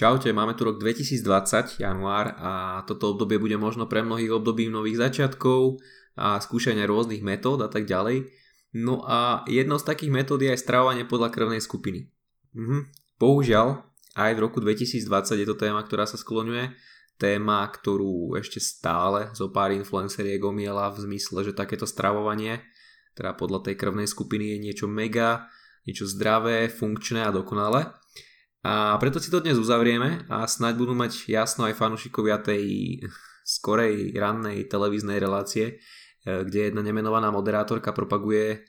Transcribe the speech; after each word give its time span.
Čaute, 0.00 0.32
máme 0.32 0.56
tu 0.56 0.64
rok 0.64 0.80
2020, 0.80 1.76
január 1.76 2.32
a 2.40 2.80
toto 2.88 3.12
obdobie 3.12 3.36
bude 3.36 3.60
možno 3.60 3.84
pre 3.84 4.00
mnohých 4.00 4.32
obdobím 4.32 4.72
nových 4.72 4.96
začiatkov 4.96 5.76
a 6.16 6.40
skúšania 6.40 6.88
rôznych 6.88 7.20
metód 7.20 7.60
a 7.60 7.68
tak 7.68 7.84
ďalej. 7.84 8.24
No 8.80 9.04
a 9.04 9.44
jednou 9.44 9.76
z 9.76 9.84
takých 9.84 10.08
metód 10.08 10.40
je 10.40 10.56
aj 10.56 10.64
stravovanie 10.64 11.04
podľa 11.04 11.28
krvnej 11.28 11.60
skupiny. 11.60 12.08
Mhm. 12.56 12.96
Bohužiaľ, 13.20 13.84
aj 14.16 14.32
v 14.32 14.40
roku 14.40 14.64
2020 14.64 15.36
je 15.36 15.44
to 15.44 15.60
téma, 15.60 15.84
ktorá 15.84 16.08
sa 16.08 16.16
skloňuje. 16.16 16.72
Téma, 17.20 17.60
ktorú 17.68 18.40
ešte 18.40 18.56
stále 18.56 19.28
zo 19.36 19.52
pár 19.52 19.76
influenceriek 19.76 20.40
omiela 20.40 20.88
v 20.96 21.12
zmysle, 21.12 21.44
že 21.44 21.52
takéto 21.52 21.84
stravovanie, 21.84 22.64
teda 23.12 23.36
podľa 23.36 23.68
tej 23.68 23.76
krvnej 23.76 24.08
skupiny 24.08 24.56
je 24.56 24.64
niečo 24.64 24.88
mega, 24.88 25.52
niečo 25.84 26.08
zdravé, 26.08 26.72
funkčné 26.72 27.20
a 27.20 27.28
dokonalé. 27.28 28.00
A 28.60 28.92
preto 29.00 29.16
si 29.16 29.32
to 29.32 29.40
dnes 29.40 29.56
uzavrieme 29.56 30.28
a 30.28 30.44
snáď 30.44 30.76
budú 30.76 30.92
mať 30.92 31.32
jasno 31.32 31.64
aj 31.64 31.80
fanúšikovia 31.80 32.44
tej 32.44 33.00
skorej 33.40 34.12
rannej 34.12 34.68
televíznej 34.68 35.16
relácie, 35.16 35.64
e, 35.66 36.44
kde 36.44 36.68
jedna 36.68 36.84
nemenovaná 36.84 37.32
moderátorka 37.32 37.96
propaguje 37.96 38.68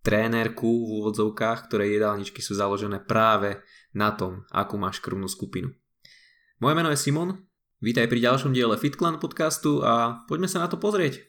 trénerku 0.00 0.88
v 0.88 0.90
úvodzovkách, 1.04 1.68
ktorej 1.68 2.00
jedálničky 2.00 2.40
sú 2.40 2.56
založené 2.56 3.04
práve 3.04 3.60
na 3.92 4.08
tom, 4.16 4.48
akú 4.48 4.80
máš 4.80 5.04
krvnú 5.04 5.28
skupinu. 5.28 5.68
Moje 6.56 6.72
meno 6.72 6.88
je 6.88 6.96
Simon, 6.96 7.44
vítaj 7.84 8.08
pri 8.08 8.24
ďalšom 8.24 8.56
diele 8.56 8.80
FitClan 8.80 9.20
podcastu 9.20 9.84
a 9.84 10.24
poďme 10.24 10.48
sa 10.48 10.64
na 10.64 10.72
to 10.72 10.80
pozrieť. 10.80 11.20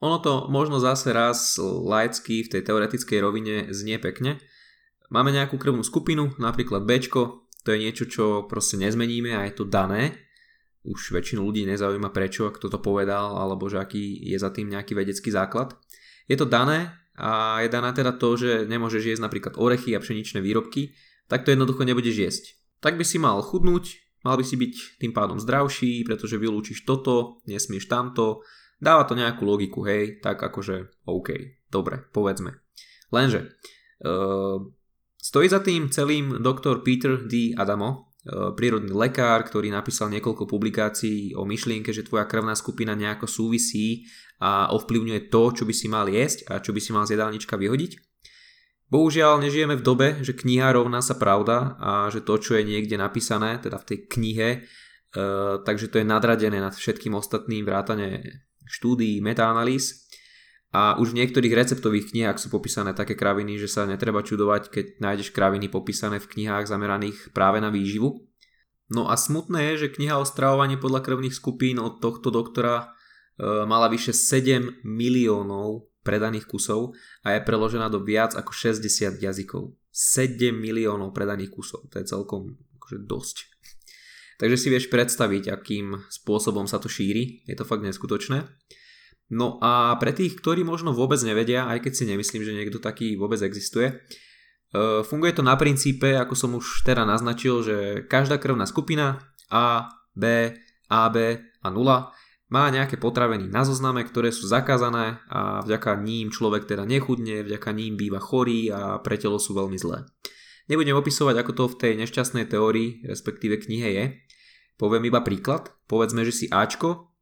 Ono 0.00 0.24
to 0.24 0.48
možno 0.48 0.80
zase 0.80 1.12
raz 1.12 1.60
laicky 1.60 2.48
v 2.48 2.52
tej 2.56 2.62
teoretickej 2.64 3.18
rovine 3.20 3.54
znie 3.76 4.00
pekne, 4.00 4.40
Máme 5.10 5.30
nejakú 5.30 5.54
krvnú 5.58 5.86
skupinu, 5.86 6.34
napríklad 6.38 6.82
B, 6.82 6.98
to 7.66 7.74
je 7.74 7.82
niečo, 7.82 8.06
čo 8.06 8.24
proste 8.46 8.78
nezmeníme 8.78 9.34
a 9.34 9.46
je 9.50 9.54
to 9.58 9.66
dané. 9.66 10.14
Už 10.86 11.10
väčšinu 11.10 11.42
ľudí 11.42 11.66
nezaujíma 11.66 12.14
prečo, 12.14 12.54
kto 12.54 12.70
to 12.70 12.78
povedal, 12.78 13.34
alebo 13.34 13.66
že 13.66 13.82
aký 13.82 14.22
je 14.22 14.38
za 14.38 14.54
tým 14.54 14.70
nejaký 14.70 14.94
vedecký 14.94 15.34
základ. 15.34 15.74
Je 16.30 16.38
to 16.38 16.46
dané 16.46 16.94
a 17.18 17.58
je 17.66 17.68
dané 17.70 17.90
teda 17.90 18.14
to, 18.14 18.38
že 18.38 18.70
nemôžeš 18.70 19.02
jesť 19.02 19.26
napríklad 19.26 19.58
orechy 19.58 19.98
a 19.98 20.02
pšeničné 20.02 20.38
výrobky, 20.38 20.94
tak 21.26 21.42
to 21.42 21.50
jednoducho 21.50 21.82
nebudeš 21.82 22.16
jesť. 22.22 22.44
Tak 22.78 22.94
by 22.94 23.02
si 23.02 23.18
mal 23.18 23.42
chudnúť, 23.42 23.98
mal 24.22 24.38
by 24.38 24.46
si 24.46 24.54
byť 24.54 25.02
tým 25.02 25.10
pádom 25.10 25.42
zdravší, 25.42 26.06
pretože 26.06 26.38
vylúčiš 26.38 26.86
toto, 26.86 27.42
nesmieš 27.50 27.90
tamto, 27.90 28.46
dáva 28.78 29.02
to 29.10 29.18
nejakú 29.18 29.42
logiku, 29.42 29.82
hej, 29.90 30.22
tak 30.22 30.38
akože 30.38 31.02
OK, 31.10 31.28
dobre, 31.66 31.98
povedzme. 32.14 32.62
Lenže, 33.10 33.58
uh, 34.06 34.62
Stojí 35.26 35.50
za 35.50 35.58
tým 35.58 35.90
celým 35.90 36.38
doktor 36.38 36.86
Peter 36.86 37.18
D. 37.26 37.50
Adamo, 37.58 38.14
e, 38.22 38.54
prírodný 38.54 38.94
lekár, 38.94 39.42
ktorý 39.42 39.74
napísal 39.74 40.06
niekoľko 40.14 40.46
publikácií 40.46 41.34
o 41.34 41.42
myšlienke, 41.42 41.90
že 41.90 42.06
tvoja 42.06 42.30
krvná 42.30 42.54
skupina 42.54 42.94
nejako 42.94 43.26
súvisí 43.26 44.06
a 44.38 44.70
ovplyvňuje 44.70 45.26
to, 45.26 45.42
čo 45.50 45.66
by 45.66 45.74
si 45.74 45.90
mal 45.90 46.06
jesť 46.06 46.46
a 46.46 46.62
čo 46.62 46.70
by 46.70 46.78
si 46.78 46.94
mal 46.94 47.10
z 47.10 47.18
jedálnička 47.18 47.58
vyhodiť. 47.58 47.98
Bohužiaľ 48.86 49.42
nežijeme 49.42 49.74
v 49.74 49.82
dobe, 49.82 50.08
že 50.22 50.30
kniha 50.30 50.70
rovná 50.70 51.02
sa 51.02 51.18
pravda 51.18 51.74
a 51.82 52.06
že 52.06 52.22
to, 52.22 52.38
čo 52.38 52.54
je 52.54 52.62
niekde 52.62 52.94
napísané, 52.94 53.58
teda 53.58 53.82
v 53.82 53.86
tej 53.90 53.98
knihe, 54.06 54.48
e, 54.54 54.58
takže 55.66 55.90
to 55.90 55.98
je 55.98 56.06
nadradené 56.06 56.62
nad 56.62 56.70
všetkým 56.70 57.18
ostatným 57.18 57.66
vrátane 57.66 58.22
štúdií, 58.62 59.18
metaanalýz. 59.18 60.05
A 60.76 61.00
už 61.00 61.16
v 61.16 61.24
niektorých 61.24 61.56
receptových 61.56 62.12
knihách 62.12 62.36
sú 62.36 62.52
popísané 62.52 62.92
také 62.92 63.16
kraviny, 63.16 63.56
že 63.56 63.64
sa 63.64 63.88
netreba 63.88 64.20
čudovať, 64.20 64.68
keď 64.68 64.84
nájdeš 65.00 65.32
kraviny 65.32 65.72
popísané 65.72 66.20
v 66.20 66.28
knihách 66.28 66.68
zameraných 66.68 67.32
práve 67.32 67.64
na 67.64 67.72
výživu. 67.72 68.28
No 68.92 69.08
a 69.08 69.16
smutné 69.16 69.72
je, 69.72 69.88
že 69.88 69.94
kniha 69.96 70.20
o 70.20 70.28
stravovaní 70.28 70.76
podľa 70.76 71.00
krvných 71.00 71.32
skupín 71.32 71.80
od 71.80 72.04
tohto 72.04 72.28
doktora 72.28 72.92
e, 73.40 73.64
mala 73.64 73.88
vyše 73.88 74.12
7 74.12 74.84
miliónov 74.84 75.88
predaných 76.04 76.44
kusov 76.44 76.92
a 77.24 77.32
je 77.32 77.40
preložená 77.40 77.88
do 77.88 78.04
viac 78.04 78.36
ako 78.36 78.52
60 78.52 79.16
jazykov. 79.16 79.72
7 79.96 80.52
miliónov 80.52 81.16
predaných 81.16 81.56
kusov, 81.56 81.88
to 81.88 82.04
je 82.04 82.06
celkom 82.06 82.52
akože 82.76 83.00
dosť. 83.00 83.36
Takže 84.36 84.56
si 84.60 84.68
vieš 84.68 84.92
predstaviť, 84.92 85.48
akým 85.48 86.04
spôsobom 86.12 86.68
sa 86.68 86.76
to 86.76 86.92
šíri, 86.92 87.40
je 87.48 87.56
to 87.56 87.64
fakt 87.64 87.80
neskutočné. 87.80 88.44
No 89.26 89.58
a 89.58 89.98
pre 89.98 90.14
tých, 90.14 90.38
ktorí 90.38 90.62
možno 90.62 90.94
vôbec 90.94 91.18
nevedia, 91.26 91.66
aj 91.66 91.82
keď 91.82 91.92
si 91.92 92.04
nemyslím, 92.06 92.42
že 92.46 92.54
niekto 92.54 92.78
taký 92.78 93.18
vôbec 93.18 93.42
existuje, 93.42 93.90
e, 93.90 93.94
funguje 95.02 95.34
to 95.34 95.42
na 95.42 95.58
princípe, 95.58 96.14
ako 96.14 96.34
som 96.38 96.54
už 96.54 96.86
teda 96.86 97.02
naznačil, 97.02 97.66
že 97.66 97.76
každá 98.06 98.38
krvná 98.38 98.70
skupina 98.70 99.18
A, 99.50 99.90
B, 100.14 100.54
AB 100.86 101.16
a 101.62 101.68
0 101.74 101.74
má 102.46 102.70
nejaké 102.70 102.94
potraviny 102.94 103.50
na 103.50 103.66
zozname, 103.66 104.06
ktoré 104.06 104.30
sú 104.30 104.46
zakázané 104.46 105.18
a 105.26 105.58
vďaka 105.66 105.98
ním 105.98 106.30
človek 106.30 106.70
teda 106.70 106.86
nechudne, 106.86 107.42
vďaka 107.42 107.74
ním 107.74 107.98
býva 107.98 108.22
chorý 108.22 108.70
a 108.70 109.02
pre 109.02 109.18
telo 109.18 109.42
sú 109.42 109.58
veľmi 109.58 109.74
zlé. 109.74 110.06
Nebudem 110.70 110.94
opisovať, 110.94 111.34
ako 111.42 111.52
to 111.54 111.64
v 111.74 111.78
tej 111.78 111.92
nešťastnej 112.06 112.46
teórii, 112.46 113.02
respektíve 113.06 113.58
knihe 113.58 113.88
je. 113.90 114.04
Poviem 114.78 115.10
iba 115.10 115.22
príklad. 115.22 115.74
Povedzme, 115.90 116.22
že 116.26 116.34
si 116.34 116.46
Ačko 116.50 117.15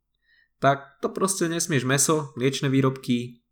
tak 0.60 0.98
to 1.02 1.10
proste 1.10 1.46
nesmieš 1.50 1.84
meso, 1.84 2.32
liečné 2.38 2.70
výrobky, 2.70 3.44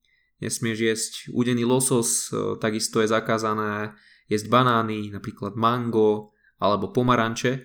nesmieš 0.43 0.79
jesť 0.79 1.13
údený 1.31 1.63
losos, 1.63 2.31
e, 2.31 2.59
takisto 2.59 2.99
je 2.99 3.11
zakázané 3.11 3.95
jesť 4.27 4.51
banány, 4.51 5.15
napríklad 5.15 5.55
mango 5.55 6.35
alebo 6.59 6.91
pomaranče. 6.91 7.63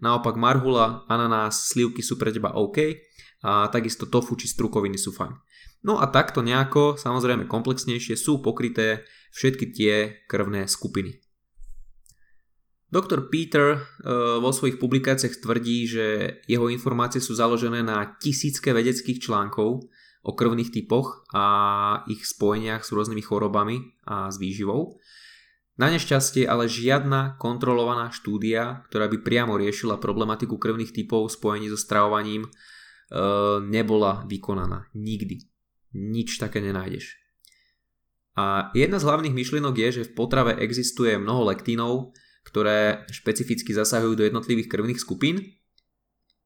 Naopak 0.00 0.36
marhula, 0.36 1.04
ananás, 1.12 1.68
slivky 1.68 2.00
sú 2.00 2.16
pre 2.16 2.32
teba 2.32 2.56
OK 2.56 2.78
a 3.44 3.68
takisto 3.68 4.08
tofu 4.08 4.36
či 4.36 4.48
strukoviny 4.48 4.96
sú 4.96 5.12
fajn. 5.12 5.34
No 5.84 6.00
a 6.00 6.08
takto 6.08 6.44
nejako, 6.44 7.00
samozrejme 7.00 7.48
komplexnejšie, 7.48 8.16
sú 8.16 8.44
pokryté 8.44 9.04
všetky 9.32 9.66
tie 9.72 9.94
krvné 10.28 10.68
skupiny. 10.68 11.20
Doktor 12.90 13.30
Peter 13.30 13.78
uh, 13.78 14.42
vo 14.42 14.50
svojich 14.50 14.82
publikáciách 14.82 15.38
tvrdí, 15.38 15.86
že 15.86 16.06
jeho 16.50 16.66
informácie 16.66 17.22
sú 17.22 17.38
založené 17.38 17.86
na 17.86 18.18
tisícke 18.18 18.74
vedeckých 18.74 19.22
článkov 19.22 19.86
o 20.26 20.30
krvných 20.34 20.74
typoch 20.74 21.22
a 21.30 21.46
ich 22.10 22.26
spojeniach 22.26 22.82
s 22.82 22.90
rôznymi 22.90 23.22
chorobami 23.22 23.94
a 24.10 24.28
s 24.28 24.42
výživou. 24.42 24.98
Na 25.78 25.88
nešťastie 25.88 26.44
ale 26.44 26.68
žiadna 26.68 27.40
kontrolovaná 27.40 28.12
štúdia, 28.12 28.84
ktorá 28.90 29.08
by 29.08 29.22
priamo 29.24 29.56
riešila 29.56 29.96
problematiku 29.96 30.60
krvných 30.60 30.92
typov 30.92 31.30
v 31.30 31.34
spojení 31.38 31.66
so 31.70 31.78
stravovaním, 31.78 32.50
uh, 32.50 33.62
nebola 33.62 34.26
vykonaná. 34.26 34.90
Nikdy. 34.98 35.46
Nič 35.94 36.42
také 36.42 36.58
nenájdeš. 36.58 37.16
A 38.34 38.74
jedna 38.74 38.98
z 38.98 39.06
hlavných 39.06 39.34
myšlienok 39.34 39.74
je, 39.78 39.88
že 40.02 40.06
v 40.10 40.14
potrave 40.14 40.58
existuje 40.58 41.18
mnoho 41.18 41.50
lektínov, 41.50 42.14
ktoré 42.50 43.06
špecificky 43.14 43.70
zasahujú 43.70 44.18
do 44.18 44.26
jednotlivých 44.26 44.68
krvných 44.68 44.98
skupín. 44.98 45.56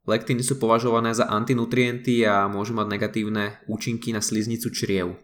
Lektíny 0.05 0.45
sú 0.45 0.61
považované 0.61 1.17
za 1.17 1.25
antinutrienty 1.25 2.29
a 2.29 2.45
môžu 2.45 2.77
mať 2.77 2.93
negatívne 2.93 3.65
účinky 3.65 4.13
na 4.13 4.21
sliznicu 4.21 4.69
čriev. 4.69 5.17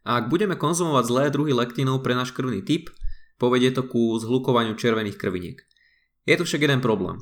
Ak 0.00 0.32
budeme 0.32 0.56
konzumovať 0.56 1.04
zlé 1.04 1.24
druhy 1.28 1.52
lektínov 1.52 2.00
pre 2.00 2.16
náš 2.16 2.32
krvný 2.32 2.64
typ, 2.64 2.88
povedie 3.36 3.68
to 3.68 3.84
ku 3.84 4.16
zhlukovaniu 4.16 4.72
červených 4.80 5.20
krviniek. 5.20 5.60
Je 6.24 6.40
tu 6.40 6.48
však 6.48 6.64
jeden 6.64 6.80
problém. 6.80 7.20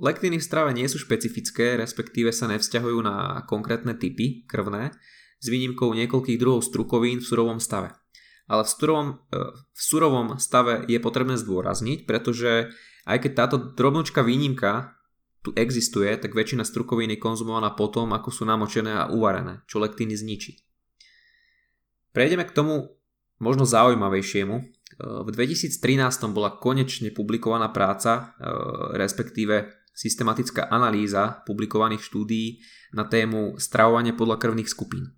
Lektíny 0.00 0.40
v 0.40 0.48
strave 0.48 0.72
nie 0.72 0.88
sú 0.88 0.96
špecifické, 0.96 1.76
respektíve 1.76 2.32
sa 2.32 2.48
nevzťahujú 2.48 2.98
na 3.04 3.44
konkrétne 3.44 3.92
typy 3.92 4.48
krvné, 4.48 4.96
s 5.36 5.46
výnimkou 5.52 5.92
niekoľkých 5.92 6.40
druhov 6.40 6.64
strukovín 6.64 7.20
v 7.20 7.28
surovom 7.28 7.60
stave 7.60 8.01
ale 8.52 8.68
v 8.68 8.70
surovom, 8.70 9.08
e, 9.32 9.38
v 9.56 9.80
surovom 9.80 10.28
stave 10.36 10.84
je 10.84 11.00
potrebné 11.00 11.40
zdôrazniť, 11.40 12.04
pretože 12.04 12.68
aj 13.08 13.18
keď 13.24 13.32
táto 13.32 13.56
drobnočka 13.72 14.20
výnimka 14.20 14.92
tu 15.40 15.56
existuje, 15.56 16.12
tak 16.20 16.36
väčšina 16.36 16.62
strukovín 16.62 17.10
je 17.10 17.18
konzumovaná 17.18 17.72
potom, 17.72 18.12
ako 18.12 18.28
sú 18.28 18.44
namočené 18.44 18.92
a 18.92 19.08
uvarené, 19.08 19.64
čo 19.64 19.80
lektíny 19.80 20.14
zničí. 20.14 20.60
Prejdeme 22.12 22.44
k 22.44 22.52
tomu 22.52 22.92
možno 23.40 23.64
zaujímavejšiemu. 23.64 24.54
E, 24.60 24.64
v 25.00 25.28
2013 25.32 26.36
bola 26.36 26.52
konečne 26.60 27.08
publikovaná 27.08 27.72
práca, 27.72 28.36
e, 28.36 28.44
respektíve 29.00 29.80
systematická 29.96 30.68
analýza 30.68 31.40
publikovaných 31.48 32.04
štúdií 32.04 32.60
na 32.92 33.08
tému 33.08 33.56
stravovanie 33.56 34.12
podľa 34.12 34.36
krvných 34.36 34.68
skupín. 34.68 35.16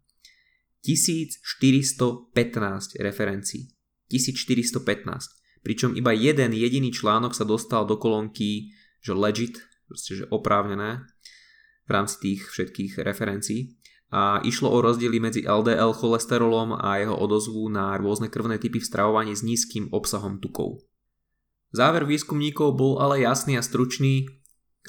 1415 0.85 3.01
referencií. 3.01 3.73
1415. 4.13 5.65
Pričom 5.65 5.97
iba 5.97 6.13
jeden 6.13 6.53
jediný 6.53 6.93
článok 6.93 7.33
sa 7.33 7.49
dostal 7.49 7.89
do 7.89 7.97
kolónky, 7.97 8.77
že 9.01 9.17
legit, 9.17 9.65
proste, 9.89 10.21
že 10.21 10.29
oprávnené 10.29 11.09
v 11.89 11.91
rámci 11.91 12.21
tých 12.21 12.41
všetkých 12.53 13.01
referencií. 13.01 13.81
A 14.15 14.39
išlo 14.45 14.71
o 14.71 14.79
rozdiely 14.79 15.19
medzi 15.19 15.43
LDL 15.43 15.97
cholesterolom 15.97 16.77
a 16.77 17.03
jeho 17.03 17.17
odozvu 17.17 17.67
na 17.73 17.97
rôzne 17.99 18.31
krvné 18.31 18.61
typy 18.61 18.79
v 18.79 18.87
stravovaní 18.87 19.35
s 19.35 19.43
nízkym 19.43 19.91
obsahom 19.91 20.39
tukov. 20.39 20.85
Záver 21.75 22.07
výskumníkov 22.07 22.79
bol 22.79 23.03
ale 23.03 23.27
jasný 23.27 23.59
a 23.59 23.63
stručný. 23.65 24.31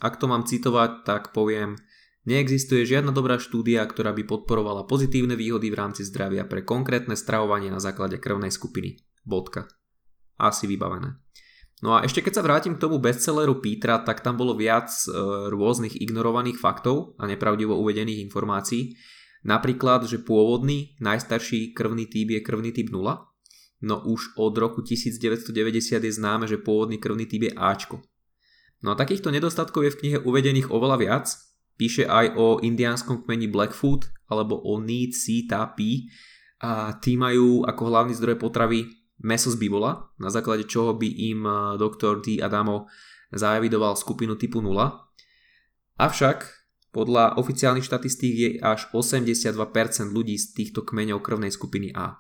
Ak 0.04 0.22
to 0.22 0.30
mám 0.30 0.46
citovať, 0.46 1.08
tak 1.08 1.34
poviem, 1.34 1.80
neexistuje 2.26 2.86
žiadna 2.86 3.14
dobrá 3.14 3.38
štúdia, 3.38 3.86
ktorá 3.86 4.14
by 4.14 4.26
podporovala 4.26 4.90
pozitívne 4.90 5.38
výhody 5.38 5.70
v 5.70 5.80
rámci 5.80 6.02
zdravia 6.06 6.46
pre 6.46 6.66
konkrétne 6.66 7.14
stravovanie 7.14 7.70
na 7.70 7.80
základe 7.80 8.18
krvnej 8.18 8.54
skupiny. 8.54 9.02
Bodka. 9.26 9.70
Asi 10.36 10.68
vybavené. 10.68 11.18
No 11.84 11.94
a 11.96 12.08
ešte 12.08 12.24
keď 12.24 12.34
sa 12.40 12.46
vrátim 12.46 12.74
k 12.76 12.82
tomu 12.82 12.98
bestselleru 13.04 13.60
Petra, 13.60 14.00
tak 14.02 14.24
tam 14.24 14.40
bolo 14.40 14.56
viac 14.56 14.88
e, 14.90 15.12
rôznych 15.52 16.00
ignorovaných 16.00 16.58
faktov 16.58 17.20
a 17.20 17.28
nepravdivo 17.28 17.76
uvedených 17.76 18.24
informácií. 18.26 18.96
Napríklad, 19.46 20.08
že 20.10 20.24
pôvodný, 20.24 20.98
najstarší 21.04 21.76
krvný 21.78 22.10
typ 22.10 22.32
je 22.32 22.42
krvný 22.42 22.74
typ 22.74 22.90
0, 22.90 23.06
no 23.86 23.96
už 24.02 24.34
od 24.40 24.56
roku 24.58 24.82
1990 24.82 25.52
je 26.02 26.14
známe, 26.16 26.50
že 26.50 26.58
pôvodný 26.58 26.98
krvný 26.98 27.30
typ 27.30 27.46
je 27.46 27.54
Ačko. 27.54 28.02
No 28.82 28.94
a 28.94 28.96
takýchto 28.98 29.30
nedostatkov 29.30 29.86
je 29.86 29.94
v 29.94 30.00
knihe 30.02 30.18
uvedených 30.24 30.72
oveľa 30.74 30.98
viac. 30.98 31.26
Píše 31.76 32.08
aj 32.08 32.40
o 32.40 32.64
indiánskom 32.64 33.28
kmeni 33.28 33.52
Blackfoot 33.52 34.08
alebo 34.32 34.58
o 34.64 34.80
Need 34.80 35.12
Sita 35.12 35.68
P 35.76 36.08
a 36.64 36.96
tí 37.04 37.20
majú 37.20 37.68
ako 37.68 37.82
hlavný 37.92 38.16
zdroj 38.16 38.40
potravy 38.40 38.88
meso 39.22 39.52
z 39.52 39.60
bivola, 39.60 40.12
na 40.20 40.32
základe 40.32 40.68
čoho 40.68 40.96
by 40.96 41.08
im 41.08 41.44
doktor 41.76 42.24
D. 42.24 42.40
Adamo 42.40 42.88
zaevidoval 43.36 44.00
skupinu 44.00 44.40
typu 44.40 44.64
0. 44.64 44.72
Avšak 46.00 46.40
podľa 46.96 47.36
oficiálnych 47.36 47.84
štatistík 47.84 48.34
je 48.40 48.50
až 48.64 48.88
82% 48.96 49.52
ľudí 50.16 50.40
z 50.40 50.46
týchto 50.56 50.88
kmeňov 50.88 51.20
krvnej 51.20 51.52
skupiny 51.52 51.92
A. 51.92 52.16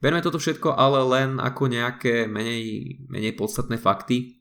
Berme 0.00 0.24
toto 0.24 0.40
všetko 0.40 0.72
ale 0.72 1.04
len 1.04 1.36
ako 1.36 1.68
nejaké 1.68 2.24
menej, 2.24 2.96
menej 3.12 3.36
podstatné 3.36 3.76
fakty, 3.76 4.40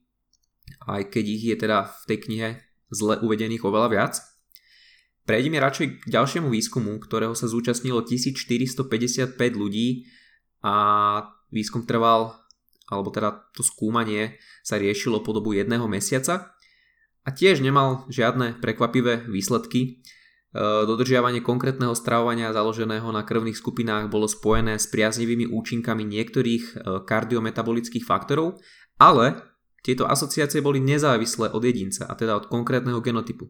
aj 0.88 1.12
keď 1.12 1.26
ich 1.28 1.44
je 1.52 1.56
teda 1.60 1.92
v 1.92 2.02
tej 2.08 2.18
knihe 2.24 2.50
zle 2.88 3.20
uvedených 3.20 3.68
oveľa 3.68 3.88
viac. 3.92 4.14
Prejdeme 5.30 5.62
radšej 5.62 5.88
k 6.02 6.06
ďalšiemu 6.10 6.50
výskumu, 6.50 6.98
ktorého 6.98 7.38
sa 7.38 7.46
zúčastnilo 7.46 8.02
1455 8.02 9.38
ľudí 9.54 10.10
a 10.66 10.74
výskum 11.54 11.86
trval, 11.86 12.34
alebo 12.90 13.14
teda 13.14 13.38
to 13.54 13.62
skúmanie 13.62 14.42
sa 14.66 14.82
riešilo 14.82 15.22
po 15.22 15.30
dobu 15.38 15.54
jedného 15.54 15.86
mesiaca 15.86 16.58
a 17.22 17.30
tiež 17.30 17.62
nemal 17.62 18.10
žiadne 18.10 18.58
prekvapivé 18.58 19.30
výsledky. 19.30 19.80
E, 19.86 19.88
dodržiavanie 20.90 21.46
konkrétneho 21.46 21.94
stravovania 21.94 22.50
založeného 22.50 23.14
na 23.14 23.22
krvných 23.22 23.62
skupinách 23.62 24.10
bolo 24.10 24.26
spojené 24.26 24.82
s 24.82 24.90
priaznivými 24.90 25.46
účinkami 25.46 26.10
niektorých 26.10 26.64
e, 26.74 27.06
kardiometabolických 27.06 28.02
faktorov, 28.02 28.58
ale 28.98 29.46
tieto 29.86 30.10
asociácie 30.10 30.66
boli 30.66 30.82
nezávislé 30.82 31.54
od 31.54 31.62
jedinca, 31.62 32.10
a 32.10 32.18
teda 32.18 32.34
od 32.34 32.50
konkrétneho 32.50 32.98
genotypu. 32.98 33.46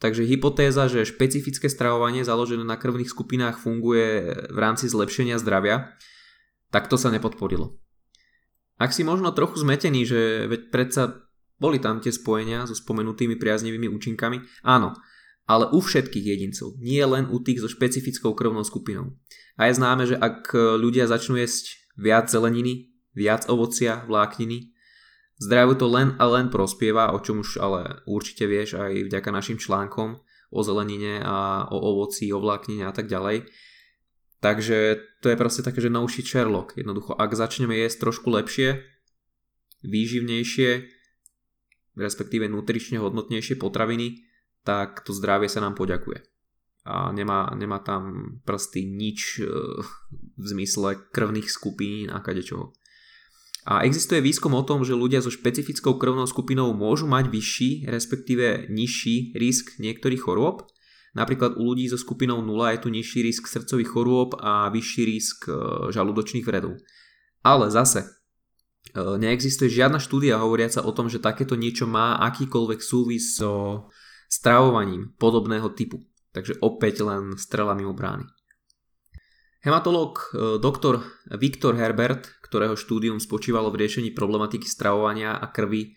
Takže 0.00 0.24
hypotéza, 0.24 0.88
že 0.88 1.04
špecifické 1.04 1.68
stravovanie 1.68 2.24
založené 2.24 2.64
na 2.64 2.80
krvných 2.80 3.12
skupinách 3.12 3.60
funguje 3.60 4.32
v 4.48 4.58
rámci 4.58 4.88
zlepšenia 4.88 5.36
zdravia, 5.36 5.92
tak 6.72 6.88
to 6.88 6.96
sa 6.96 7.12
nepodporilo. 7.12 7.76
Ak 8.80 8.96
si 8.96 9.04
možno 9.04 9.36
trochu 9.36 9.60
zmetený, 9.60 10.08
že 10.08 10.48
veď 10.48 10.60
predsa 10.72 11.20
boli 11.60 11.76
tam 11.76 12.00
tie 12.00 12.08
spojenia 12.08 12.64
so 12.64 12.72
spomenutými 12.72 13.36
priaznivými 13.36 13.92
účinkami, 13.92 14.40
áno, 14.64 14.96
ale 15.44 15.68
u 15.68 15.84
všetkých 15.84 16.24
jedincov, 16.32 16.80
nie 16.80 17.04
len 17.04 17.28
u 17.28 17.36
tých 17.44 17.60
so 17.60 17.68
špecifickou 17.68 18.32
krvnou 18.32 18.64
skupinou. 18.64 19.20
A 19.60 19.68
je 19.68 19.76
známe, 19.76 20.08
že 20.08 20.16
ak 20.16 20.56
ľudia 20.80 21.04
začnú 21.12 21.36
jesť 21.36 21.76
viac 22.00 22.32
zeleniny, 22.32 22.88
viac 23.12 23.44
ovocia, 23.52 24.00
vlákniny, 24.08 24.72
Zdraviu 25.40 25.72
to 25.72 25.88
len 25.88 26.20
a 26.20 26.28
len 26.28 26.52
prospieva, 26.52 27.16
o 27.16 27.18
čom 27.24 27.40
už 27.40 27.56
ale 27.64 28.04
určite 28.04 28.44
vieš 28.44 28.76
aj 28.76 29.08
vďaka 29.08 29.30
našim 29.32 29.56
článkom 29.56 30.20
o 30.52 30.60
zelenine 30.60 31.24
a 31.24 31.64
o 31.72 31.80
ovoci, 31.80 32.28
o 32.28 32.42
vláknine 32.44 32.84
a 32.84 32.92
tak 32.92 33.08
ďalej. 33.08 33.48
Takže 34.44 35.00
to 35.24 35.32
je 35.32 35.40
proste 35.40 35.64
také, 35.64 35.80
že 35.80 35.92
shit 36.08 36.28
Sherlock. 36.28 36.76
Jednoducho, 36.76 37.16
ak 37.16 37.32
začneme 37.32 37.76
jesť 37.76 38.08
trošku 38.08 38.28
lepšie, 38.28 38.84
výživnejšie, 39.84 40.70
respektíve 41.96 42.48
nutrične 42.48 43.00
hodnotnejšie 43.00 43.56
potraviny, 43.56 44.24
tak 44.64 45.00
to 45.04 45.16
zdravie 45.16 45.48
sa 45.48 45.64
nám 45.64 45.76
poďakuje. 45.76 46.20
A 46.88 47.12
nemá, 47.12 47.52
nemá 47.52 47.80
tam 47.84 48.36
prsty 48.44 48.88
nič 48.88 49.40
e, 49.40 49.44
v 50.36 50.44
zmysle 50.44 50.96
krvných 51.12 51.48
skupín 51.52 52.08
a 52.08 52.24
kadečoho. 52.24 52.72
A 53.68 53.84
existuje 53.84 54.24
výskum 54.24 54.56
o 54.56 54.64
tom, 54.64 54.80
že 54.88 54.96
ľudia 54.96 55.20
so 55.20 55.28
špecifickou 55.28 56.00
krvnou 56.00 56.24
skupinou 56.24 56.72
môžu 56.72 57.04
mať 57.04 57.28
vyšší, 57.28 57.70
respektíve 57.92 58.72
nižší 58.72 59.36
risk 59.36 59.76
niektorých 59.76 60.24
chorôb. 60.24 60.64
Napríklad 61.12 61.58
u 61.60 61.68
ľudí 61.68 61.90
so 61.90 61.98
skupinou 62.00 62.40
0 62.40 62.72
je 62.72 62.78
tu 62.80 62.88
nižší 62.88 63.20
risk 63.26 63.50
srdcových 63.50 63.90
chorôb 63.90 64.38
a 64.40 64.70
vyšší 64.70 65.02
risk 65.04 65.38
e, 65.50 65.52
žalúdočných 65.90 66.46
vredov. 66.46 66.78
Ale 67.42 67.68
zase, 67.68 68.06
e, 68.06 68.08
neexistuje 69.18 69.68
žiadna 69.68 69.98
štúdia 69.98 70.38
hovoriaca 70.38 70.86
o 70.86 70.94
tom, 70.94 71.10
že 71.10 71.20
takéto 71.20 71.58
niečo 71.58 71.90
má 71.90 72.22
akýkoľvek 72.30 72.80
súvis 72.80 73.36
so 73.36 73.90
stravovaním 74.30 75.12
podobného 75.18 75.74
typu. 75.74 76.00
Takže 76.30 76.62
opäť 76.62 77.02
len 77.02 77.34
strela 77.34 77.74
mimo 77.74 77.90
brány. 77.90 78.24
Hematológ 79.60 80.32
e, 80.32 80.56
doktor 80.56 81.04
Viktor 81.36 81.76
Herbert, 81.76 82.40
ktorého 82.40 82.80
štúdium 82.80 83.20
spočívalo 83.20 83.68
v 83.68 83.84
riešení 83.84 84.16
problematiky 84.16 84.64
stravovania 84.64 85.36
a 85.36 85.52
krvi, 85.52 85.82
e, 85.84 85.90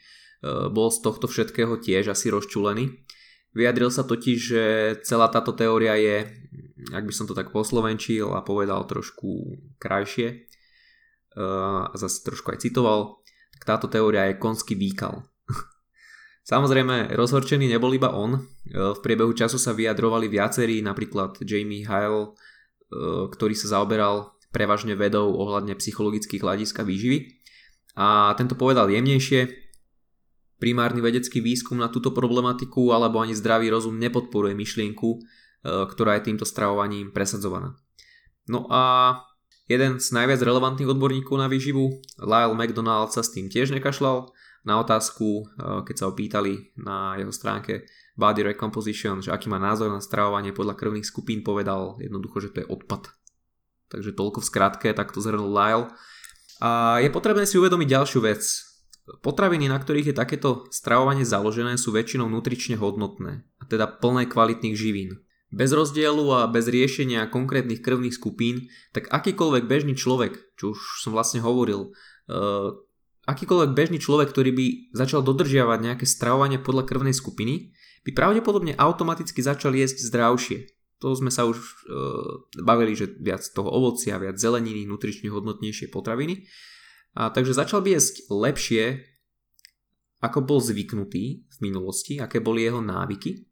bol 0.67 0.91
z 0.91 0.99
tohto 0.99 1.31
všetkého 1.31 1.79
tiež 1.79 2.11
asi 2.11 2.27
rozčulený. 2.27 2.91
Vyjadril 3.55 3.87
sa 3.87 4.03
totiž, 4.03 4.39
že 4.39 4.63
celá 5.07 5.31
táto 5.31 5.55
teória 5.55 5.95
je, 5.95 6.27
ak 6.91 7.07
by 7.07 7.13
som 7.15 7.23
to 7.23 7.31
tak 7.31 7.55
poslovenčil 7.55 8.35
a 8.35 8.43
povedal 8.43 8.83
trošku 8.83 9.55
krajšie 9.79 10.27
e, 10.27 10.35
a 11.87 11.95
zase 11.95 12.19
trošku 12.27 12.51
aj 12.51 12.67
citoval, 12.67 13.23
tak 13.55 13.63
táto 13.63 13.87
teória 13.87 14.27
je 14.27 14.43
konský 14.43 14.75
výkal. 14.75 15.23
Samozrejme, 16.51 17.15
rozhorčený 17.15 17.71
nebol 17.71 17.95
iba 17.95 18.11
on. 18.11 18.43
V 18.67 18.99
priebehu 18.99 19.31
času 19.31 19.55
sa 19.55 19.71
vyjadrovali 19.71 20.27
viacerí, 20.27 20.83
napríklad 20.83 21.39
Jamie 21.47 21.87
Hale, 21.87 22.35
E, 22.35 22.52
ktorý 23.33 23.57
sa 23.57 23.79
zaoberal 23.79 24.33
prevažne 24.53 24.93
vedou 24.93 25.33
ohľadne 25.33 25.73
psychologických 25.73 26.45
hľadisk 26.45 26.79
a 26.79 26.87
výživy. 26.87 27.41
A 27.97 28.37
tento 28.37 28.53
povedal 28.53 28.93
jemnejšie, 28.93 29.49
primárny 30.61 31.03
vedecký 31.03 31.41
výskum 31.41 31.81
na 31.81 31.89
túto 31.89 32.13
problematiku 32.15 32.93
alebo 32.93 33.19
ani 33.19 33.35
zdravý 33.35 33.67
rozum 33.73 33.99
nepodporuje 33.99 34.55
myšlienku, 34.55 35.09
e, 35.11 35.19
ktorá 35.91 36.15
je 36.15 36.31
týmto 36.31 36.45
stravovaním 36.47 37.11
presadzovaná. 37.11 37.75
No 38.47 38.69
a 38.71 39.17
jeden 39.67 39.99
z 39.99 40.07
najviac 40.15 40.39
relevantných 40.39 40.87
odborníkov 40.87 41.35
na 41.35 41.51
výživu, 41.51 41.99
Lyle 42.21 42.55
McDonald, 42.55 43.11
sa 43.11 43.25
s 43.25 43.33
tým 43.35 43.51
tiež 43.51 43.75
nekašľal. 43.75 44.31
Na 44.63 44.79
otázku, 44.79 45.27
e, 45.27 45.43
keď 45.83 45.95
sa 45.99 46.07
opýtali 46.07 46.71
na 46.79 47.19
jeho 47.19 47.33
stránke, 47.35 47.83
Body 48.13 48.45
Recomposition, 48.45 49.21
že 49.21 49.33
aký 49.33 49.49
má 49.49 49.57
názor 49.57 49.89
na 49.89 49.97
stravovanie 49.97 50.53
podľa 50.53 50.77
krvných 50.77 51.07
skupín, 51.07 51.41
povedal 51.41 51.97
jednoducho, 51.97 52.45
že 52.45 52.49
to 52.53 52.61
je 52.61 52.69
odpad. 52.69 53.09
Takže 53.89 54.13
toľko 54.13 54.41
v 54.41 54.49
skratke, 54.49 54.87
tak 54.93 55.13
to 55.13 55.21
zhrnul 55.21 55.49
Lyle. 55.49 55.89
A 56.61 57.01
je 57.01 57.09
potrebné 57.09 57.49
si 57.49 57.57
uvedomiť 57.57 57.89
ďalšiu 57.89 58.19
vec. 58.21 58.41
Potraviny, 59.03 59.67
na 59.67 59.75
ktorých 59.75 60.13
je 60.13 60.15
takéto 60.15 60.49
stravovanie 60.71 61.27
založené, 61.27 61.75
sú 61.75 61.91
väčšinou 61.91 62.31
nutrične 62.31 62.79
hodnotné, 62.79 63.43
a 63.59 63.63
teda 63.67 63.89
plné 63.99 64.31
kvalitných 64.31 64.79
živín. 64.79 65.19
Bez 65.53 65.75
rozdielu 65.75 66.23
a 66.33 66.49
bez 66.49 66.71
riešenia 66.71 67.29
konkrétnych 67.29 67.83
krvných 67.83 68.15
skupín, 68.15 68.71
tak 68.95 69.11
akýkoľvek 69.11 69.69
bežný 69.69 69.93
človek, 69.93 70.55
čo 70.57 70.73
už 70.73 70.79
som 71.03 71.11
vlastne 71.13 71.43
hovoril, 71.43 71.91
uh, 71.91 72.73
akýkoľvek 73.23 73.71
bežný 73.71 73.97
človek, 74.03 74.31
ktorý 74.31 74.51
by 74.51 74.65
začal 74.91 75.23
dodržiavať 75.23 75.79
nejaké 75.79 76.05
stravovanie 76.07 76.59
podľa 76.59 76.83
krvnej 76.87 77.15
skupiny, 77.15 77.71
by 78.03 78.11
pravdepodobne 78.11 78.75
automaticky 78.75 79.39
začali 79.39 79.79
jesť 79.79 80.11
zdravšie. 80.11 80.57
To 80.99 81.15
sme 81.15 81.31
sa 81.31 81.47
už 81.47 81.59
e, 81.59 81.63
bavili, 82.63 82.95
že 82.95 83.11
viac 83.19 83.43
toho 83.43 83.67
ovocia, 83.67 84.19
viac 84.19 84.39
zeleniny, 84.39 84.87
nutrične 84.87 85.31
hodnotnejšie 85.31 85.91
potraviny. 85.91 86.47
A 87.15 87.31
takže 87.31 87.55
začal 87.55 87.83
by 87.83 87.95
jesť 87.99 88.27
lepšie, 88.31 89.03
ako 90.23 90.39
bol 90.43 90.59
zvyknutý 90.63 91.43
v 91.43 91.57
minulosti, 91.59 92.19
aké 92.19 92.39
boli 92.39 92.63
jeho 92.63 92.79
návyky. 92.79 93.43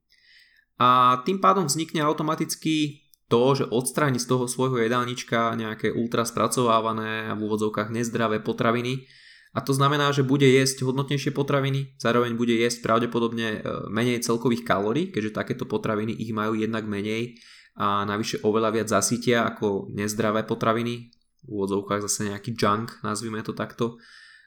A 0.80 1.20
tým 1.28 1.44
pádom 1.44 1.68
vznikne 1.68 2.02
automaticky 2.08 3.06
to, 3.28 3.44
že 3.56 3.70
odstráni 3.72 4.20
z 4.20 4.28
toho 4.28 4.48
svojho 4.48 4.80
jedálnička 4.84 5.56
nejaké 5.56 5.92
ultra 5.92 6.28
spracovávané 6.28 7.32
a 7.32 7.36
v 7.36 7.44
úvodzovkách 7.48 7.92
nezdravé 7.92 8.44
potraviny, 8.44 9.08
a 9.52 9.60
to 9.60 9.76
znamená, 9.76 10.16
že 10.16 10.24
bude 10.24 10.48
jesť 10.48 10.88
hodnotnejšie 10.88 11.36
potraviny, 11.36 12.00
zároveň 12.00 12.40
bude 12.40 12.56
jesť 12.56 12.88
pravdepodobne 12.88 13.48
e, 13.48 13.60
menej 13.92 14.24
celkových 14.24 14.64
kalórií, 14.64 15.12
keďže 15.12 15.36
takéto 15.36 15.68
potraviny 15.68 16.16
ich 16.16 16.32
majú 16.32 16.56
jednak 16.56 16.88
menej 16.88 17.36
a 17.76 18.08
navyše 18.08 18.44
oveľa 18.44 18.70
viac 18.72 18.88
zasítia 18.88 19.44
ako 19.48 19.92
nezdravé 19.92 20.48
potraviny, 20.48 21.12
v 21.42 21.50
úvodzovkách 21.50 22.06
zase 22.06 22.32
nejaký 22.32 22.54
junk, 22.54 23.02
nazvime 23.04 23.42
to 23.44 23.52
takto. 23.52 24.00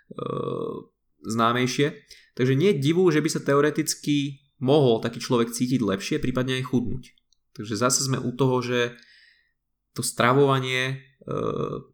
E, 0.09 0.93
známejšie. 1.25 2.05
Takže 2.37 2.55
nie 2.55 2.75
je 2.75 2.81
divu, 2.83 3.09
že 3.09 3.25
by 3.25 3.29
sa 3.33 3.41
teoreticky 3.41 4.45
mohol 4.61 5.01
taký 5.01 5.19
človek 5.19 5.51
cítiť 5.51 5.81
lepšie, 5.81 6.17
prípadne 6.21 6.61
aj 6.61 6.69
chudnúť. 6.69 7.05
Takže 7.55 7.75
zase 7.79 8.05
sme 8.05 8.19
u 8.21 8.31
toho, 8.35 8.61
že 8.61 8.95
to 9.95 10.03
stravovanie 10.03 11.14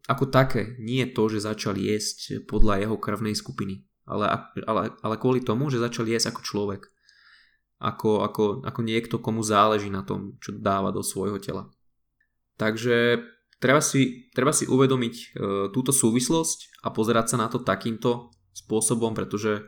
ako 0.07 0.23
také 0.27 0.75
nie 0.79 1.07
to, 1.07 1.31
že 1.31 1.47
začal 1.47 1.79
jesť 1.79 2.43
podľa 2.47 2.83
jeho 2.83 2.97
krvnej 2.99 3.35
skupiny, 3.35 3.87
ale, 4.03 4.27
ale, 4.67 4.91
ale 4.99 5.15
kvôli 5.15 5.39
tomu, 5.39 5.71
že 5.71 5.79
začal 5.79 6.07
jesť 6.07 6.35
ako 6.35 6.41
človek. 6.43 6.83
Ako, 7.81 8.21
ako, 8.21 8.43
ako 8.61 8.81
niekto, 8.85 9.17
komu 9.17 9.41
záleží 9.41 9.89
na 9.89 10.05
tom, 10.05 10.37
čo 10.37 10.53
dáva 10.53 10.93
do 10.93 11.01
svojho 11.01 11.41
tela. 11.41 11.65
Takže 12.53 13.25
treba 13.57 13.81
si, 13.81 14.29
treba 14.37 14.53
si 14.53 14.69
uvedomiť 14.69 15.15
e, 15.17 15.25
túto 15.73 15.89
súvislosť 15.89 16.85
a 16.85 16.93
pozerať 16.93 17.33
sa 17.33 17.37
na 17.41 17.49
to 17.49 17.65
takýmto 17.65 18.29
spôsobom, 18.53 19.17
pretože 19.17 19.65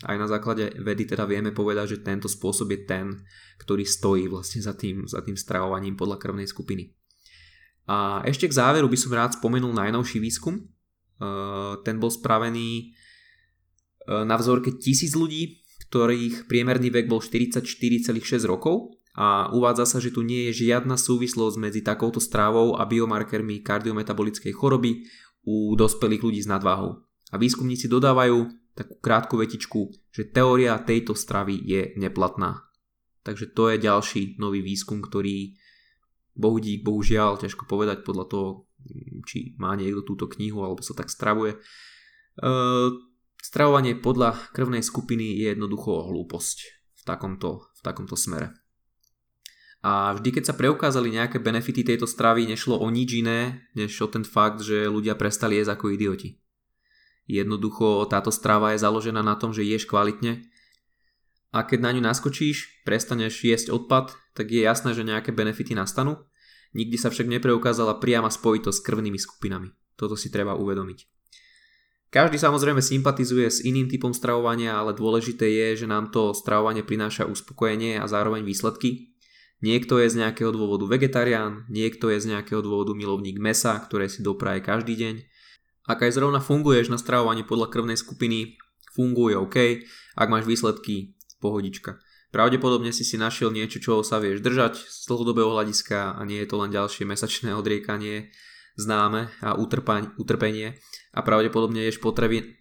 aj 0.00 0.16
na 0.16 0.24
základe 0.24 0.72
vedy 0.80 1.04
teda 1.04 1.28
vieme 1.28 1.52
povedať, 1.52 1.96
že 1.96 2.04
tento 2.04 2.24
spôsob 2.24 2.72
je 2.72 2.80
ten, 2.88 3.06
ktorý 3.60 3.84
stojí 3.84 4.24
vlastne 4.32 4.64
za 4.64 4.72
tým, 4.72 5.04
za 5.04 5.20
tým 5.20 5.36
stravovaním 5.36 5.92
podľa 5.92 6.16
krvnej 6.16 6.48
skupiny. 6.48 6.96
A 7.90 8.22
ešte 8.22 8.46
k 8.46 8.54
záveru 8.54 8.86
by 8.86 8.94
som 8.94 9.10
rád 9.10 9.34
spomenul 9.34 9.74
najnovší 9.74 10.22
výskum. 10.22 10.62
Ten 11.82 11.98
bol 11.98 12.14
spravený 12.14 12.94
na 14.06 14.38
vzorke 14.38 14.78
tisíc 14.78 15.18
ľudí, 15.18 15.58
ktorých 15.90 16.46
priemerný 16.46 16.94
vek 16.94 17.10
bol 17.10 17.18
44,6 17.18 18.46
rokov 18.46 18.94
a 19.18 19.50
uvádza 19.50 19.90
sa, 19.90 19.98
že 19.98 20.14
tu 20.14 20.22
nie 20.22 20.46
je 20.48 20.70
žiadna 20.70 20.94
súvislosť 20.94 21.56
medzi 21.58 21.82
takouto 21.82 22.22
strávou 22.22 22.78
a 22.78 22.86
biomarkermi 22.86 23.58
kardiometabolickej 23.58 24.54
choroby 24.54 25.02
u 25.42 25.74
dospelých 25.74 26.22
ľudí 26.22 26.40
s 26.46 26.46
nadváhou. 26.46 27.02
A 27.34 27.36
výskumníci 27.42 27.90
dodávajú, 27.90 28.54
takú 28.78 29.02
krátku 29.02 29.34
vetičku, 29.34 29.90
že 30.14 30.30
teória 30.30 30.78
tejto 30.78 31.18
stravy 31.18 31.58
je 31.58 31.82
neplatná. 31.98 32.70
Takže 33.26 33.50
to 33.50 33.74
je 33.74 33.82
ďalší 33.82 34.38
nový 34.38 34.62
výskum, 34.62 35.02
ktorý 35.02 35.58
bohudík, 36.36 36.86
bohužiaľ, 36.86 37.40
ťažko 37.40 37.66
povedať 37.66 38.02
podľa 38.06 38.26
toho, 38.30 38.48
či 39.26 39.54
má 39.60 39.76
niekto 39.76 40.02
túto 40.02 40.26
knihu 40.30 40.64
alebo 40.64 40.80
sa 40.80 40.96
tak 40.96 41.12
stravuje. 41.12 41.56
E, 41.56 41.58
stravovanie 43.42 43.98
podľa 43.98 44.36
krvnej 44.56 44.84
skupiny 44.84 45.40
je 45.40 45.52
jednoducho 45.52 46.08
hlúposť 46.08 46.58
v 46.96 47.02
takomto, 47.04 47.70
v 47.76 47.80
takomto 47.84 48.16
smere. 48.16 48.56
A 49.80 50.12
vždy, 50.12 50.40
keď 50.40 50.52
sa 50.52 50.58
preukázali 50.60 51.08
nejaké 51.08 51.40
benefity 51.40 51.80
tejto 51.80 52.04
stravy, 52.04 52.44
nešlo 52.44 52.76
o 52.76 52.86
nič 52.92 53.16
iné, 53.24 53.64
než 53.72 53.96
o 54.04 54.08
ten 54.12 54.28
fakt, 54.28 54.60
že 54.60 54.92
ľudia 54.92 55.16
prestali 55.16 55.56
jesť 55.56 55.80
ako 55.80 55.96
idioti. 55.96 56.36
Jednoducho 57.24 58.04
táto 58.12 58.28
strava 58.28 58.76
je 58.76 58.82
založená 58.84 59.24
na 59.24 59.40
tom, 59.40 59.56
že 59.56 59.64
ješ 59.64 59.88
kvalitne 59.88 60.50
a 61.50 61.66
keď 61.66 61.78
na 61.82 61.90
ňu 61.94 62.02
naskočíš, 62.06 62.86
prestaneš 62.86 63.42
jesť 63.42 63.74
odpad, 63.74 64.14
tak 64.36 64.50
je 64.50 64.62
jasné, 64.62 64.94
že 64.94 65.06
nejaké 65.06 65.34
benefity 65.34 65.74
nastanú. 65.74 66.18
Nikdy 66.76 66.96
sa 66.98 67.10
však 67.10 67.26
nepreukázala 67.26 67.98
priama 67.98 68.30
spojitosť 68.30 68.78
s 68.78 68.84
krvnými 68.86 69.18
skupinami. 69.18 69.74
Toto 69.98 70.14
si 70.14 70.30
treba 70.30 70.54
uvedomiť. 70.54 71.06
Každý 72.10 72.42
samozrejme 72.42 72.82
sympatizuje 72.82 73.46
s 73.46 73.62
iným 73.62 73.86
typom 73.86 74.10
stravovania, 74.10 74.78
ale 74.78 74.94
dôležité 74.94 75.46
je, 75.46 75.82
že 75.82 75.86
nám 75.86 76.10
to 76.10 76.34
stravovanie 76.34 76.82
prináša 76.82 77.26
uspokojenie 77.26 78.02
a 78.02 78.06
zároveň 78.10 78.42
výsledky. 78.42 79.14
Niekto 79.62 80.00
je 80.02 80.10
z 80.10 80.18
nejakého 80.24 80.50
dôvodu 80.50 80.88
vegetarián, 80.90 81.68
niekto 81.70 82.10
je 82.10 82.18
z 82.18 82.34
nejakého 82.34 82.64
dôvodu 82.64 82.96
milovník 82.96 83.38
mesa, 83.38 83.78
ktoré 83.78 84.10
si 84.10 84.24
dopraje 84.24 84.58
každý 84.64 84.96
deň 84.98 85.14
ak 85.90 86.06
aj 86.06 86.14
zrovna 86.14 86.38
funguješ 86.38 86.86
na 86.86 87.02
stravovaní 87.02 87.42
podľa 87.42 87.66
krvnej 87.66 87.98
skupiny, 87.98 88.54
funguje 88.94 89.34
OK, 89.34 89.82
ak 90.14 90.28
máš 90.30 90.46
výsledky, 90.46 91.18
pohodička. 91.42 91.98
Pravdepodobne 92.30 92.94
si 92.94 93.02
si 93.02 93.18
našiel 93.18 93.50
niečo, 93.50 93.82
čo 93.82 94.06
sa 94.06 94.22
vieš 94.22 94.42
držať 94.42 94.78
z 94.78 95.02
dlhodobého 95.10 95.50
hľadiska 95.50 96.14
a 96.14 96.20
nie 96.22 96.38
je 96.42 96.48
to 96.48 96.56
len 96.62 96.70
ďalšie 96.70 97.04
mesačné 97.06 97.54
odriekanie 97.60 98.30
známe 98.78 99.28
a 99.42 99.58
utrpenie 99.58 100.78
a 101.12 101.20
pravdepodobne 101.20 101.84
ješ 101.84 101.98
potreby 102.00 102.56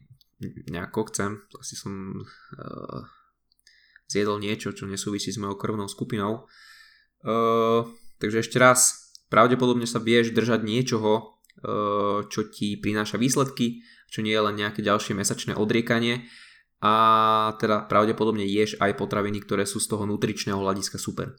nejako 0.71 1.11
chcem, 1.11 1.31
asi 1.59 1.75
som 1.75 2.23
uh, 2.23 3.03
zjedol 4.07 4.39
niečo, 4.39 4.71
čo 4.71 4.87
nesúvisí 4.87 5.35
s 5.35 5.39
mojou 5.39 5.59
krvnou 5.59 5.91
skupinou. 5.91 6.47
Uh, 7.23 7.83
takže 8.23 8.47
ešte 8.47 8.55
raz, 8.55 9.11
pravdepodobne 9.27 9.83
sa 9.83 9.99
vieš 9.99 10.31
držať 10.31 10.63
niečoho, 10.63 11.39
Eh, 11.59 12.19
čo 12.31 12.47
ti 12.47 12.79
prináša 12.79 13.19
výsledky, 13.19 13.83
čo 14.07 14.23
nie 14.23 14.31
je 14.31 14.39
len 14.47 14.55
nejaké 14.55 14.79
ďalšie 14.79 15.11
mesačné 15.11 15.59
odriekanie 15.59 16.23
a 16.79 16.93
teda 17.59 17.83
pravdepodobne 17.91 18.47
ješ 18.47 18.79
aj 18.79 18.95
potraviny, 18.95 19.43
ktoré 19.43 19.67
sú 19.67 19.83
z 19.83 19.91
toho 19.91 20.07
nutričného 20.07 20.59
hľadiska 20.59 20.95
super. 20.95 21.35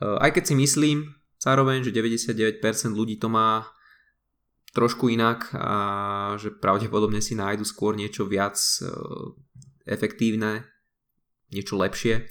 Eh, 0.00 0.18
aj 0.20 0.40
keď 0.40 0.44
si 0.50 0.54
myslím 0.56 0.98
zároveň, 1.36 1.84
že 1.84 1.92
99% 1.92 2.60
ľudí 2.96 3.20
to 3.20 3.28
má 3.28 3.68
trošku 4.74 5.12
inak 5.12 5.54
a 5.54 5.78
že 6.40 6.50
pravdepodobne 6.50 7.22
si 7.22 7.38
nájdu 7.38 7.62
skôr 7.62 7.94
niečo 7.94 8.24
viac 8.24 8.56
eh, 8.80 8.88
efektívne, 9.84 10.64
niečo 11.52 11.76
lepšie. 11.76 12.24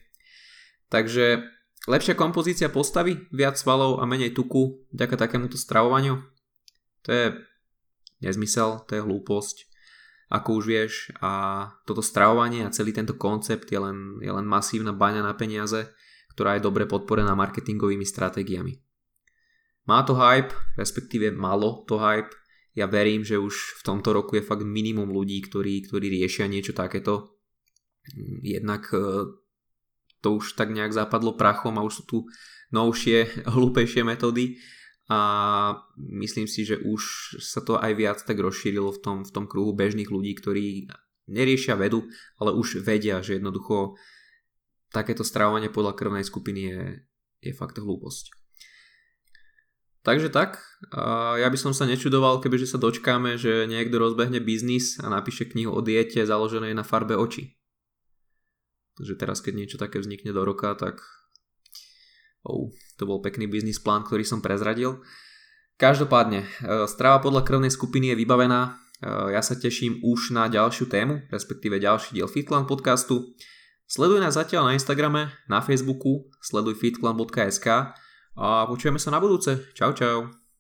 Takže 0.90 1.46
lepšia 1.86 2.14
kompozícia 2.18 2.70
postavy, 2.70 3.30
viac 3.30 3.58
svalov 3.58 4.02
a 4.02 4.10
menej 4.10 4.34
tuku 4.34 4.90
vďaka 4.94 5.16
takémuto 5.30 5.58
stravovaniu 5.58 6.34
to 7.04 7.12
je 7.12 7.26
nezmysel, 8.24 8.80
to 8.88 8.96
je 8.96 9.02
hlúposť, 9.04 9.68
ako 10.34 10.50
už 10.58 10.66
vieš 10.66 10.94
a 11.22 11.70
toto 11.86 12.02
stravovanie 12.02 12.66
a 12.66 12.74
celý 12.74 12.90
tento 12.90 13.14
koncept 13.14 13.70
je 13.70 13.78
len, 13.78 14.18
je 14.18 14.34
len 14.34 14.50
masívna 14.50 14.90
baňa 14.90 15.22
na 15.22 15.38
peniaze, 15.38 15.94
ktorá 16.34 16.58
je 16.58 16.66
dobre 16.66 16.90
podporená 16.90 17.38
marketingovými 17.38 18.02
stratégiami. 18.02 18.82
Má 19.86 20.02
to 20.02 20.18
hype, 20.18 20.58
respektíve 20.74 21.30
malo 21.30 21.86
to 21.86 22.02
hype, 22.02 22.34
ja 22.74 22.90
verím, 22.90 23.22
že 23.22 23.38
už 23.38 23.54
v 23.54 23.82
tomto 23.86 24.10
roku 24.18 24.34
je 24.34 24.44
fakt 24.46 24.66
minimum 24.66 25.14
ľudí, 25.14 25.38
ktorí, 25.46 25.86
ktorí 25.86 26.10
riešia 26.10 26.50
niečo 26.50 26.74
takéto. 26.74 27.38
Jednak 28.42 28.90
e, 28.90 29.30
to 30.26 30.42
už 30.42 30.58
tak 30.58 30.74
nejak 30.74 30.90
zapadlo 30.90 31.38
prachom 31.38 31.78
a 31.78 31.86
už 31.86 32.02
sú 32.02 32.04
tu 32.10 32.18
novšie, 32.74 33.30
hlúpejšie 33.54 34.02
metódy, 34.02 34.58
a 35.14 35.18
myslím 36.02 36.50
si, 36.50 36.66
že 36.66 36.82
už 36.82 37.38
sa 37.38 37.62
to 37.62 37.78
aj 37.78 37.94
viac 37.94 38.18
tak 38.26 38.42
rozšírilo 38.42 38.90
v 38.90 39.00
tom, 39.06 39.18
v 39.22 39.30
tom 39.30 39.46
kruhu 39.46 39.78
bežných 39.78 40.10
ľudí, 40.10 40.34
ktorí 40.42 40.90
neriešia 41.30 41.78
vedu, 41.78 42.10
ale 42.42 42.58
už 42.58 42.82
vedia, 42.82 43.22
že 43.22 43.38
jednoducho 43.38 43.94
takéto 44.90 45.22
stravovanie 45.22 45.70
podľa 45.70 45.94
krvnej 45.94 46.26
skupiny 46.26 46.62
je, 46.66 46.82
je 47.46 47.54
fakt 47.54 47.78
hlúposť. 47.78 48.34
Takže 50.02 50.34
tak, 50.34 50.60
ja 51.40 51.48
by 51.48 51.58
som 51.62 51.72
sa 51.72 51.88
nečudoval, 51.88 52.44
kebyže 52.44 52.74
sa 52.74 52.82
dočkáme, 52.82 53.38
že 53.38 53.70
niekto 53.70 54.02
rozbehne 54.02 54.42
biznis 54.44 55.00
a 55.00 55.08
napíše 55.08 55.46
knihu 55.48 55.72
o 55.72 55.80
diete 55.80 56.26
založenej 56.26 56.74
na 56.74 56.84
farbe 56.84 57.16
očí. 57.16 57.56
Takže 59.00 59.14
teraz, 59.16 59.40
keď 59.40 59.54
niečo 59.64 59.78
také 59.78 60.04
vznikne 60.04 60.36
do 60.36 60.44
roka, 60.44 60.76
tak 60.76 61.00
Oh, 62.44 62.72
to 63.00 63.08
bol 63.08 63.24
pekný 63.24 63.48
biznis 63.48 63.80
plán, 63.80 64.04
ktorý 64.04 64.28
som 64.28 64.44
prezradil. 64.44 65.00
Každopádne, 65.80 66.44
e, 66.44 66.48
strava 66.92 67.24
podľa 67.24 67.48
krvnej 67.48 67.72
skupiny 67.72 68.14
je 68.14 68.20
vybavená. 68.20 68.62
E, 68.68 68.70
ja 69.32 69.42
sa 69.42 69.56
teším 69.56 70.04
už 70.04 70.36
na 70.36 70.52
ďalšiu 70.52 70.92
tému, 70.92 71.32
respektíve 71.32 71.80
ďalší 71.80 72.20
diel 72.20 72.28
Fitclan 72.28 72.68
podcastu. 72.68 73.34
Sleduj 73.88 74.20
nás 74.20 74.36
zatiaľ 74.36 74.72
na 74.72 74.76
Instagrame, 74.76 75.32
na 75.48 75.60
Facebooku, 75.64 76.28
sleduj 76.44 76.80
fitclan.sk 76.80 77.68
a 78.34 78.48
počujeme 78.66 78.98
sa 78.98 79.14
na 79.14 79.22
budúce. 79.22 79.70
Čau 79.78 79.94
čau. 79.94 80.43